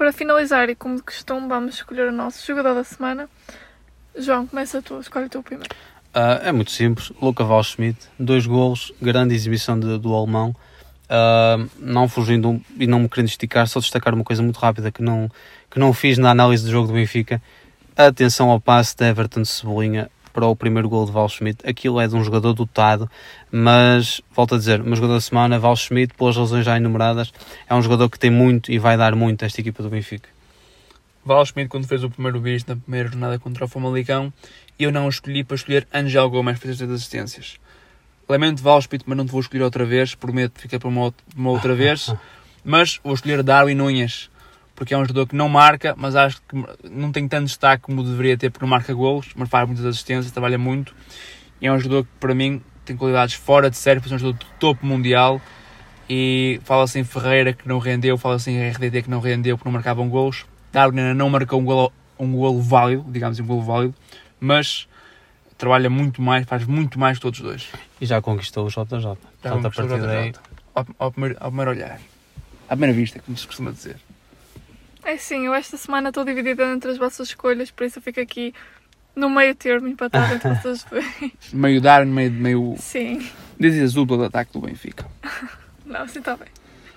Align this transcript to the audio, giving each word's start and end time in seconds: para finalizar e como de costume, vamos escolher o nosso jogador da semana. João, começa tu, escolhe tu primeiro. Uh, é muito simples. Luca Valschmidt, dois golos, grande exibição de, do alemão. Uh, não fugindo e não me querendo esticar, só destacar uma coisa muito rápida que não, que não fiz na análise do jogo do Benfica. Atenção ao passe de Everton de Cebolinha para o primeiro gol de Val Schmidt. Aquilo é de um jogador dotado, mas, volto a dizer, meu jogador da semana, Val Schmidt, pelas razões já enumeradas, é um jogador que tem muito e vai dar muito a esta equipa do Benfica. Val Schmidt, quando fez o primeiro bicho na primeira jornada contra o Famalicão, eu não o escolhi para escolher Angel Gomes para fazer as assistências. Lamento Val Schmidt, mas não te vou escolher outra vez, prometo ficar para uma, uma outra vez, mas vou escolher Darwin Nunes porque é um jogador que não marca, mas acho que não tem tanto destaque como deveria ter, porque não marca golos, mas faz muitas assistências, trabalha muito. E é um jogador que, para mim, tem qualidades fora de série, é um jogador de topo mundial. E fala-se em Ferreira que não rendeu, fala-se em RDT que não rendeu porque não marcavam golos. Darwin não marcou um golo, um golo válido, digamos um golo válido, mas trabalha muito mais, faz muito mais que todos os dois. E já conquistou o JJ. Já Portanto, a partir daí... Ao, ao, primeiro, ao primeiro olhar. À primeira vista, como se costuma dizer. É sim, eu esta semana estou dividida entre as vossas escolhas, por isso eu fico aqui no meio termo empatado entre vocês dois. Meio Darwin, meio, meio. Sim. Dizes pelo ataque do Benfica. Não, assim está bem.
para 0.00 0.14
finalizar 0.14 0.70
e 0.70 0.74
como 0.74 0.96
de 0.96 1.02
costume, 1.02 1.46
vamos 1.46 1.74
escolher 1.74 2.08
o 2.08 2.12
nosso 2.12 2.46
jogador 2.46 2.74
da 2.74 2.82
semana. 2.82 3.28
João, 4.16 4.46
começa 4.46 4.80
tu, 4.80 4.98
escolhe 4.98 5.28
tu 5.28 5.42
primeiro. 5.42 5.74
Uh, 6.14 6.40
é 6.42 6.50
muito 6.50 6.70
simples. 6.70 7.12
Luca 7.20 7.44
Valschmidt, 7.44 7.98
dois 8.18 8.46
golos, 8.46 8.94
grande 8.98 9.34
exibição 9.34 9.78
de, 9.78 9.98
do 9.98 10.14
alemão. 10.14 10.56
Uh, 11.04 11.68
não 11.78 12.08
fugindo 12.08 12.62
e 12.78 12.86
não 12.86 13.00
me 13.00 13.10
querendo 13.10 13.28
esticar, 13.28 13.68
só 13.68 13.78
destacar 13.78 14.14
uma 14.14 14.24
coisa 14.24 14.42
muito 14.42 14.56
rápida 14.56 14.90
que 14.90 15.02
não, 15.02 15.30
que 15.70 15.78
não 15.78 15.92
fiz 15.92 16.16
na 16.16 16.30
análise 16.30 16.64
do 16.64 16.70
jogo 16.70 16.86
do 16.86 16.94
Benfica. 16.94 17.42
Atenção 17.94 18.48
ao 18.48 18.58
passe 18.58 18.96
de 18.96 19.04
Everton 19.04 19.42
de 19.42 19.48
Cebolinha 19.48 20.10
para 20.32 20.46
o 20.46 20.56
primeiro 20.56 20.88
gol 20.88 21.06
de 21.06 21.12
Val 21.12 21.28
Schmidt. 21.28 21.66
Aquilo 21.68 22.00
é 22.00 22.06
de 22.06 22.14
um 22.14 22.24
jogador 22.24 22.52
dotado, 22.52 23.10
mas, 23.50 24.20
volto 24.34 24.54
a 24.54 24.58
dizer, 24.58 24.82
meu 24.82 24.96
jogador 24.96 25.14
da 25.14 25.20
semana, 25.20 25.58
Val 25.58 25.76
Schmidt, 25.76 26.14
pelas 26.14 26.36
razões 26.36 26.64
já 26.64 26.76
enumeradas, 26.76 27.32
é 27.68 27.74
um 27.74 27.82
jogador 27.82 28.08
que 28.08 28.18
tem 28.18 28.30
muito 28.30 28.70
e 28.70 28.78
vai 28.78 28.96
dar 28.96 29.14
muito 29.14 29.42
a 29.42 29.46
esta 29.46 29.60
equipa 29.60 29.82
do 29.82 29.90
Benfica. 29.90 30.28
Val 31.24 31.44
Schmidt, 31.44 31.68
quando 31.68 31.86
fez 31.86 32.02
o 32.02 32.10
primeiro 32.10 32.40
bicho 32.40 32.64
na 32.68 32.76
primeira 32.76 33.08
jornada 33.08 33.38
contra 33.38 33.64
o 33.64 33.68
Famalicão, 33.68 34.32
eu 34.78 34.90
não 34.90 35.06
o 35.06 35.08
escolhi 35.08 35.44
para 35.44 35.54
escolher 35.54 35.86
Angel 35.92 36.28
Gomes 36.30 36.58
para 36.58 36.70
fazer 36.70 36.84
as 36.84 36.90
assistências. 36.90 37.58
Lamento 38.28 38.62
Val 38.62 38.80
Schmidt, 38.80 39.04
mas 39.06 39.18
não 39.18 39.26
te 39.26 39.32
vou 39.32 39.40
escolher 39.40 39.64
outra 39.64 39.84
vez, 39.84 40.14
prometo 40.14 40.60
ficar 40.60 40.78
para 40.78 40.88
uma, 40.88 41.12
uma 41.36 41.50
outra 41.50 41.74
vez, 41.74 42.14
mas 42.64 43.00
vou 43.02 43.14
escolher 43.14 43.42
Darwin 43.42 43.74
Nunes 43.74 44.30
porque 44.80 44.94
é 44.94 44.96
um 44.96 45.04
jogador 45.04 45.26
que 45.26 45.36
não 45.36 45.46
marca, 45.46 45.94
mas 45.94 46.16
acho 46.16 46.40
que 46.48 46.56
não 46.90 47.12
tem 47.12 47.28
tanto 47.28 47.44
destaque 47.44 47.82
como 47.82 48.02
deveria 48.02 48.34
ter, 48.38 48.48
porque 48.48 48.64
não 48.64 48.70
marca 48.70 48.94
golos, 48.94 49.28
mas 49.36 49.46
faz 49.46 49.66
muitas 49.66 49.84
assistências, 49.84 50.32
trabalha 50.32 50.56
muito. 50.56 50.94
E 51.60 51.66
é 51.66 51.72
um 51.72 51.78
jogador 51.78 52.04
que, 52.04 52.10
para 52.18 52.34
mim, 52.34 52.62
tem 52.82 52.96
qualidades 52.96 53.34
fora 53.34 53.68
de 53.68 53.76
série, 53.76 54.00
é 54.00 54.02
um 54.02 54.18
jogador 54.18 54.38
de 54.38 54.46
topo 54.58 54.86
mundial. 54.86 55.38
E 56.08 56.62
fala-se 56.64 56.98
em 56.98 57.04
Ferreira 57.04 57.52
que 57.52 57.68
não 57.68 57.78
rendeu, 57.78 58.16
fala-se 58.16 58.50
em 58.50 58.70
RDT 58.70 59.02
que 59.02 59.10
não 59.10 59.20
rendeu 59.20 59.58
porque 59.58 59.68
não 59.68 59.74
marcavam 59.74 60.08
golos. 60.08 60.46
Darwin 60.72 61.12
não 61.12 61.28
marcou 61.28 61.60
um 61.60 61.64
golo, 61.66 61.92
um 62.18 62.32
golo 62.32 62.62
válido, 62.62 63.04
digamos 63.06 63.38
um 63.38 63.44
golo 63.44 63.60
válido, 63.60 63.94
mas 64.40 64.88
trabalha 65.58 65.90
muito 65.90 66.22
mais, 66.22 66.46
faz 66.46 66.64
muito 66.64 66.98
mais 66.98 67.18
que 67.18 67.22
todos 67.22 67.38
os 67.38 67.44
dois. 67.44 67.68
E 68.00 68.06
já 68.06 68.22
conquistou 68.22 68.64
o 68.64 68.70
JJ. 68.70 68.98
Já 68.98 69.14
Portanto, 69.14 69.66
a 69.66 69.70
partir 69.70 70.00
daí... 70.00 70.32
Ao, 70.74 70.86
ao, 70.98 71.12
primeiro, 71.12 71.36
ao 71.38 71.50
primeiro 71.50 71.70
olhar. 71.70 72.00
À 72.66 72.74
primeira 72.74 72.94
vista, 72.94 73.20
como 73.20 73.36
se 73.36 73.46
costuma 73.46 73.72
dizer. 73.72 73.96
É 75.04 75.16
sim, 75.16 75.46
eu 75.46 75.54
esta 75.54 75.76
semana 75.76 76.10
estou 76.10 76.24
dividida 76.24 76.64
entre 76.72 76.90
as 76.90 76.98
vossas 76.98 77.28
escolhas, 77.28 77.70
por 77.70 77.84
isso 77.84 77.98
eu 77.98 78.02
fico 78.02 78.20
aqui 78.20 78.54
no 79.14 79.28
meio 79.28 79.54
termo 79.54 79.88
empatado 79.88 80.34
entre 80.34 80.54
vocês 80.54 80.84
dois. 80.84 81.52
Meio 81.52 81.80
Darwin, 81.80 82.10
meio, 82.10 82.30
meio. 82.30 82.74
Sim. 82.78 83.28
Dizes 83.58 83.94
pelo 83.94 84.24
ataque 84.24 84.52
do 84.52 84.60
Benfica. 84.60 85.06
Não, 85.84 86.02
assim 86.02 86.20
está 86.20 86.36
bem. 86.36 86.48